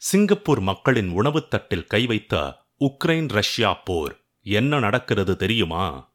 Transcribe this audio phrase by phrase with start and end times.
[0.00, 6.10] Singapore மக்களின் உணவுத் தட்டில் கை வைத்த உக்ரைன் ரஷ்யா போர் என்ன நடக்கிறது தெரியுமா?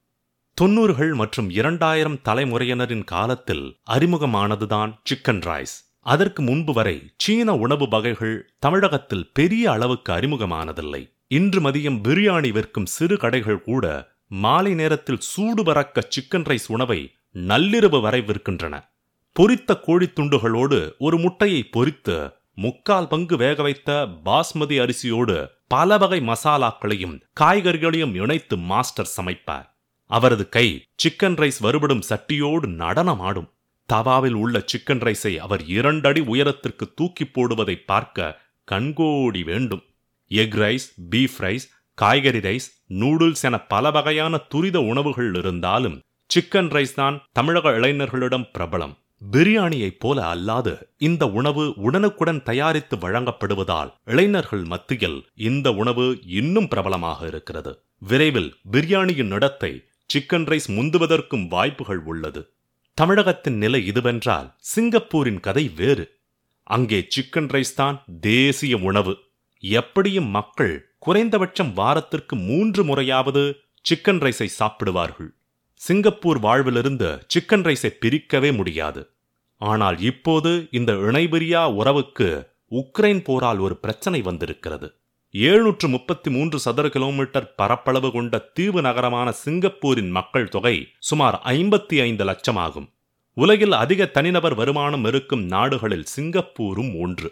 [0.62, 9.30] தொன்னூறுகள் மற்றும் இரண்டாயிரம் தலைமுறையினரின் காலத்தில் அறிமுகமானதுதான் சிக்கன் ரைஸ் அதற்கு முன்பு வரை சீன உணவு வகைகள் தமிழகத்தில்
[9.34, 11.14] பெரிய அளவுக்கு அறிமுகமானதில்லை.
[11.28, 18.02] இன்று மதியம் பிரியாணி விற்கும் சிறு கடைகள் கூட மாலை நேரத்தில் சூடு பறக்க சிக்கன் ரைஸ் உணவை நள்ளிரவு
[18.02, 18.84] வரை விற்கின்றன.
[19.40, 23.92] பொரித்த கோழித் துண்டுகளோடு ஒரு முட்டையை பொரித்து முக்கால் பங்கு வேக வைத்த
[24.26, 29.68] பாஸ்மதி அரிசியோடு பல வகை மசாலாக்களையும் காய்கறிகளையும் இணைத்து மாஸ்டர் சமைப்பார்.
[30.06, 33.50] அவரது கை சிக்கன் ரைஸ் வருபடும் சட்டியோடு நடனமாடும்.
[33.90, 38.40] தவாவில் உள்ள சிக்கன் ரைஸை அவர் இரண்டடி உயரத்திற்கு தூக்கி போடுவதை பார்க்க
[38.72, 39.84] கண்கோடி வேண்டும்.
[40.28, 46.94] எக் ரைஸ் பீஃப் ரைஸ் காய்கறி ரைஸ் நூடுல்ஸ் என பல வகையான துரித உணவுகள் இருந்தாலும் சிக்கன் ரைஸ்
[46.94, 48.96] தான் தமிழக இளைஞர்களிடம் பிரபலம்.
[49.32, 57.78] பிரியாணியைப் போல அல்லாது இந்த உணவு உடனுக்குடன் தயாரித்து வழங்கப்படுவதால் இளைஞர்கள் மத்தியில் இந்த உணவு இன்னும் பிரபலமாக இருக்கிறது.
[57.98, 62.48] விரைவில் பிரியாணியின் இடத்தை சிக்கன் ரைஸ் முந்துவதற்கும் வாய்ப்புகள் உள்ளது.
[62.94, 66.18] தமிழகத்தின் நிலை இதுவென்றால் சிங்கப்பூரின் கதை வேறு.
[66.64, 69.18] அங்கே சிக்கன் ரைஸ் தான் தேசிய உணவு.
[69.60, 73.56] எப்படியும் மக்கள் குறைந்தபட்சம் வாரத்திற்கு மூன்று முறையாவது
[73.90, 75.32] சிக்கன் ரைஸை சாப்பிடுவார்கள்.
[75.74, 79.13] சிங்கப்பூர் வாழ்விலிருந்து சிக்கன் ரைஸை பிரிக்கவே முடியாது.
[79.72, 82.30] ஆனால் இப்போது இந்த இணைபிரியா உறவுக்கு
[82.72, 84.88] உக்ரைன் போரால் ஒரு பிரச்சனை வந்திருக்கிறது.
[85.34, 92.24] ஏழுநூற்று முப்பத்தி மூன்று சதுர கிலோமீட்டர் பரப்பளவு கொண்ட தீவு நகரமான சிங்கப்பூரின் மக்கள் தொகை சுமார் ஐம்பத்தி ஐந்து
[92.24, 92.90] லட்சம் ஆகும்
[93.38, 97.30] உலகில் அதிக தனிநபர் வருமானம் இருக்கும் நாடுகளில் சிங்கப்பூரும் ஒன்று.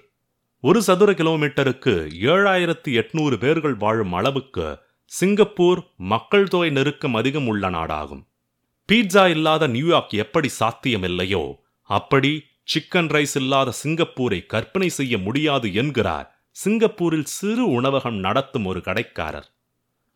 [0.64, 1.94] ஒரு சதுர கிலோமீட்டருக்கு
[2.32, 4.66] ஏழாயிரத்து எட்நூறு பேர்கள் வாழும் அளவுக்கு
[5.12, 8.24] சிங்கப்பூர் மக்கள் தொகை நெருக்கம் அதிகம் உள்ள நாடாகும்.
[8.90, 11.44] பீட்சா இல்லாத நியூயார்க் எப்படி சாத்தியமில்லையோ
[11.92, 12.32] அப்படி
[12.74, 16.28] சிக்கன் ரைஸ் இல்லாத சிங்கப்பூரை கற்பனை செய்ய முடியாது என்கிறார்.
[16.52, 19.48] சிங்கப்பூரில் சிறு உணவகம் நடத்தும் ஒரு கடைக்காரர்.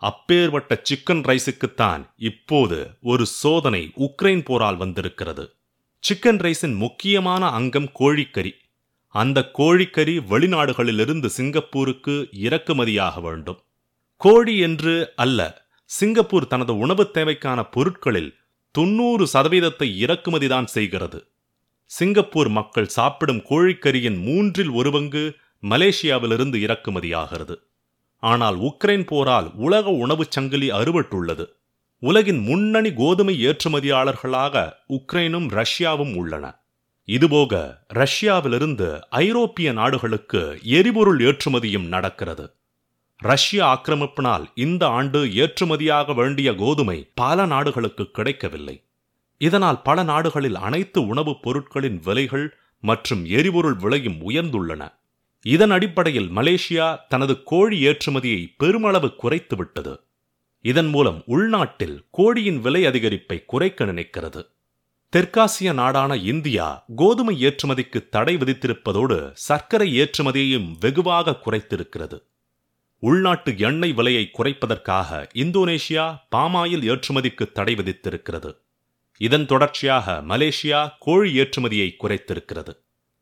[0.01, 5.53] அப்பேர்பட்ட சிக்கன் ரைஸுக்குத்தான் இப்போது ஒரு சோதனை உக்ரைன் போரால் வந்திருக்கிறது.
[6.03, 8.51] சிக்கன் ரைஸின் முக்கியமான அங்கம் கோழிக்கறி.
[9.13, 13.59] அந்த கோழிக்கறி வெளிநாடுகளிலிருந்து சிங்கப்பூருக்கு இறக்குமதியாக வேண்டும்.
[14.21, 15.41] கோழி என்று அல்ல
[15.85, 18.35] சிங்கப்பூர் தனது உணவுத் தேவைக்கான பொருட்களில்
[18.71, 21.19] தொன்னூறு சதவீதத்தை இறக்குமதிதான் செய்கிறது.
[21.85, 27.55] சிங்கப்பூர் மக்கள் சாப்பிடும் கோழிக்கறியின் மூன்றில் ஒரு பங்கு மலேசியாவிலிருந்து இறக்குமதியாகிறது.
[28.19, 31.45] ஆனால் உக்ரைன் போரால் உலக உணவுச் சங்கிலி அறுபட்டுள்ளது.
[31.99, 36.59] உலகின் முன்னணி கோதுமை ஏற்றுமதியாளர்களாக உக்ரைனும் ரஷ்யாவும் உள்ளன.
[37.05, 42.53] இதுபோக ரஷ்யாவிலிருந்து ஐரோப்பிய நாடுகளுக்கு எரிபொருள் ஏற்றுமதியும் நடக்கிறது.
[43.17, 48.84] ரஷ்ய ஆக்கிரமிப்பினால் இந்த ஆண்டு ஏற்றுமதியாக வேண்டிய கோதுமை பல நாடுகளுக்கு கிடைக்கவில்லை.
[49.37, 54.91] இதனால் பல நாடுகளில் அனைத்து உணவுப் பொருட்களின் விலைகள் மற்றும் எரிபொருள் விலையும் உயர்ந்துள்ளன.
[55.41, 59.97] இதன் அடிப்படையில் மலேசியா தனது கோழி ஏற்றுமதியை பெருமளவு குறைத்துவிட்டது.
[60.61, 64.45] இதன் மூலம் உள்நாட்டில் கோழியின் விலை அதிகரிப்பை குறைக்க நினைக்கிறது.
[65.15, 72.21] தெற்காசிய நாடான இந்தியா கோதுமை ஏற்றுமதிக்கு தடை விதித்திருப்பதோடு சர்க்கரை ஏற்றுமதியையும் வெகுவாக குறைத்திருக்கிறது.
[72.99, 78.63] உள்நாட்டு எண்ணெய் விலையை குறைப்பதற்காக இந்தோனேஷியா பாமாயில் ஏற்றுமதிக்கு தடை விதித்திருக்கிறது.
[79.17, 82.73] இதன் தொடர்ச்சியாக மலேசியா கோழி ஏற்றுமதியை குறைத்திருக்கிறது.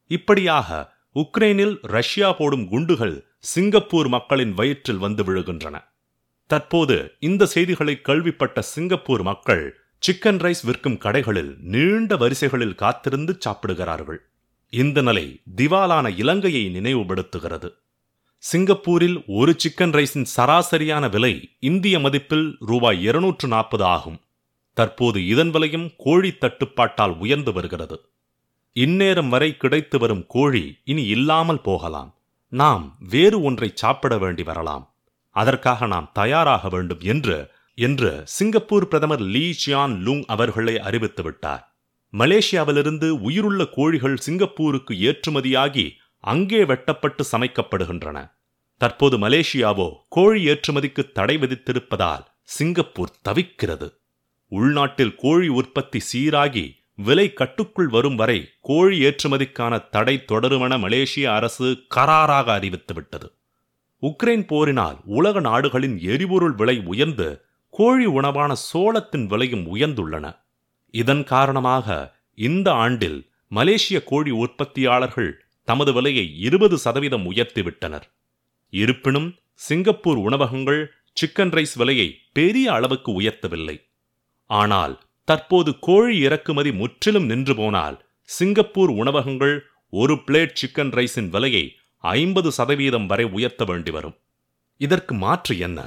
[0.07, 5.75] இப்படியாக உக்ரைனில் ரஷ்யா போடும் குண்டுகள் சிங்கப்பூர் மக்களின் வயிற்றில் வந்து விழுகின்றன.
[6.47, 14.21] தற்போது இந்த செய்திகளை கேள்விப்பட்ட சிங்கப்பூர் மக்கள் சிக்கன் ரைஸ் விற்கும் கடைகளில் நீண்ட வரிசைகளில் காத்திருந்து சாப்பிடுகிறார்கள்.
[14.69, 17.69] இந்த நிலை திவாலான இலங்கையை நினைவுபடுத்துகிறது.
[18.37, 24.19] சிங்கப்பூரில் ஒரு சிக்கன் ரைஸின் சராசரியான விலை இந்திய மதிப்பில் ரூபாய் இருநூற்று நாற்பது ஆகும்.
[24.73, 27.97] தற்போது இதன் விலையும் கோழி தட்டுப்பாட்டால் உயர்ந்து வருகிறது.
[28.75, 32.15] இந்நேரம் வரை கிடைத்து வரும் கோழி இனி இல்லாமல் போகலாம்.
[32.47, 34.95] நாம் வேறு ஒன்றை சாப்பிட வேண்டி வரலாம்.
[35.29, 37.37] அதற்காக நாம் தயாராக வேண்டும் என்று
[37.77, 41.63] என்று சிங்கப்பூர் பிரதமர் லீ சியான் லூங் அவர்களை அறிவித்து விட்டார்.
[42.13, 45.85] மலேசியாவிலிருந்து உயிருள்ள கோழிகள் சிங்கப்பூருக்கு ஏற்றுமதியாகி
[46.19, 48.17] அங்கே வெட்டப்பட்டு சமைக்கப்படுகின்றன.
[48.77, 53.87] தற்போது மலேசியாவோ கோழி ஏற்றுமதிக்கு தடை விதித்திருப்பதால் சிங்கப்பூர் தவிக்கிறது.
[54.59, 56.65] உள்நாட்டில் கோழி உற்பத்தி சீராகி
[57.05, 58.39] விலை கட்டுக்குள் வரும் வரை
[58.69, 63.27] கோழி ஏற்றுமதிக்கான தடை தொடருமென மலேசிய அரசு கராராக அறிவித்துவிட்டது
[64.03, 67.27] உக்ரைன் போரினால் உலக நாடுகளின் எரிபொருள் விலை உயர்ந்து
[67.73, 70.25] கோழி உணவான சோளத்தின் விலையும் உயர்ந்துள்ளன.
[70.93, 71.87] இதன் காரணமாக
[72.47, 73.19] இந்த ஆண்டில்
[73.51, 75.31] மலேசிய கோழி உற்பத்தியாளர்கள்
[75.67, 78.05] தமது விலையை இருபது சதவீதம் உயர்த்திவிட்டனர்.
[78.73, 79.29] இருப்பினும்
[79.67, 80.81] சிங்கப்பூர் உணவகங்கள்
[81.17, 82.07] சிக்கன் ரைஸ் விலையை
[82.37, 83.77] பெரிய அளவுக்கு உயர்த்தவில்லை.
[84.61, 84.93] ஆனால்
[85.27, 87.97] தற்போது கோழி இறக்குமதி முற்றிலும் நின்று போனால்
[88.29, 89.55] சிங்கப்பூர் உணவகங்கள்
[89.93, 91.65] ஒரு பிளேட் சிக்கன் ரைஸின் விலையை
[92.03, 94.15] ஐம்பது சதவீதம் வரை உயர்த்த வேண்டி வரும்.
[94.81, 95.79] இதற்கு மாற்று என்ன?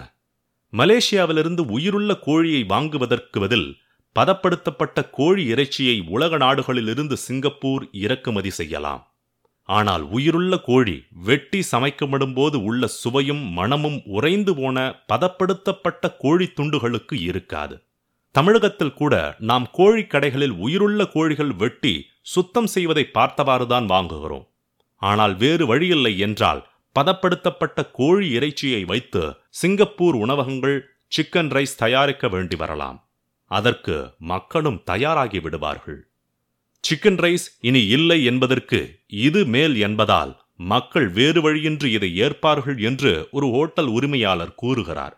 [0.72, 3.68] மலேசியாவிலிருந்து உயிருள்ள கோழியை வாங்குவதற்கு பதில்
[4.16, 9.02] பதப்படுத்தப்பட்ட கோழி இறைச்சியை உலக நாடுகளிலிருந்து சிங்கப்பூர் இறக்குமதி செய்யலாம்.
[9.68, 10.96] ஆனால் உயிருள்ள கோழி
[11.26, 14.76] வெட்டி சமைக்கப்படும்போது உள்ள சுவையும் மணமும் உறைந்து போன
[15.12, 17.76] பதப்படுத்தப்பட்ட கோழி துண்டுகளுக்கு இருக்காது.
[18.36, 19.14] தமிழகத்தில் கூட
[19.50, 21.92] நாம் கோழி கடைகளில் உயிருள்ள கோழிகள் வெட்டி
[22.34, 24.46] சுத்தம் செய்வதை பார்த்தவாறுதான் வாங்குகிறோம்.
[25.02, 26.60] ஆனால் வேறு வழியில்லை என்றால்
[26.96, 29.22] பதப்படுத்தப்பட்ட கோழி இறைச்சியை வைத்து
[29.60, 30.78] சிங்கப்பூர் உணவகங்கள்
[31.16, 32.98] சிக்கன் ரைஸ் தயாரிக்க வேண்டி வரலாம்.
[33.50, 33.96] அதற்கு
[34.32, 36.00] மக்களும் தயாராகி விடுவார்கள்.
[36.84, 38.80] சிக்கன் ரைஸ் இனி இல்லை என்பதற்கு
[39.26, 40.32] இது மேல் என்பதால்
[40.72, 45.16] மக்கள் வேறு வழியின்றி இதை ஏற்பார்கள் என்று ஒரு ஹோட்டல் உரிமையாளர் கூறுகிறார்.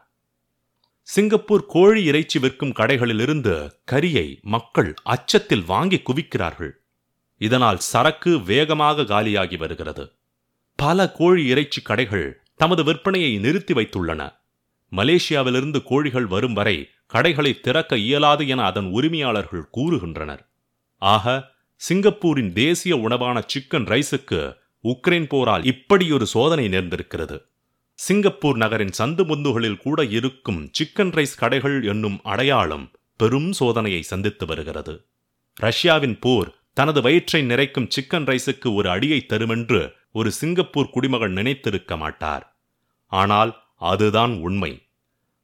[1.08, 6.70] சிங்கப்பூர் கோழி இறைச்சி விற்கும் கடைகளிலிருந்து கரியை மக்கள் அச்சத்தில் வாங்கி குவிக்கிறார்கள்.
[7.40, 10.04] இதனால் சரக்கு வேகமாக காலியாகி வருகிறது.
[10.76, 14.32] பல கோழி இறைச்சி கடைகள் தமது விற்பனையை நிறுத்தி வைத்துள்ளன.
[14.92, 20.42] மலேசியாவிலிருந்து கோழிகள் வரும் வரை கடைகளை திறக்க இயலாது என அதன் உரிமையாளர்கள் கூறுகின்றனர்.
[20.96, 21.44] ஆக
[21.76, 27.38] சிங்கப்பூரின் தேசிய உணவான சிக்கன் ரைஸுக்கு உக்ரைன் போரால் இப்படியொரு சோதனை நேர்ந்திருக்கிறது.
[27.98, 34.94] சிங்கப்பூர் நகரின் சந்து முந்துகளில் கூட இருக்கும் சிக்கன் ரைஸ் கடைகள் என்னும் அடையாளம் பெரும் சோதனையை சந்தித்து வருகிறது.
[35.54, 42.56] ரஷ்யாவின் போர் தனது வயிற்றை நிறைக்கும் சிக்கன் ரைஸுக்கு ஒரு அடியை தருமென்று ஒரு சிங்கப்பூர் குடிமகன் நினைத்திருக்க மாட்டார்.
[43.12, 44.86] ஆனால் அதுதான் உண்மை.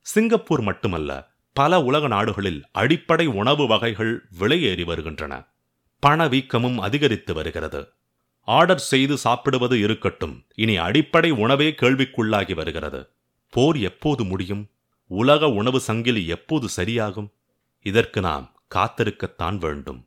[0.01, 1.11] சிங்கப்பூர் மட்டுமல்ல
[1.53, 5.43] பல உலக நாடுகளில் அடிப்படை உணவு வகைகள் விலையேறி வருகின்றன.
[6.03, 7.83] பணவீக்கமும் அதிகரித்து வருகிறது.
[8.45, 10.45] ஆர்டர் செய்து சாப்பிடுவது இருக்கட்டும்.
[10.55, 13.09] இனி அடிப்படை உணவே கேள்விக்குள்ளாகி வருகிறது.
[13.51, 14.69] போர் எப்போது முடியும்?
[15.07, 17.29] உலக உணவு சங்கிலி எப்போது சரியாகும்?
[17.83, 20.07] இதற்கு நாம் காத்திருக்கத்தான் வேண்டும்.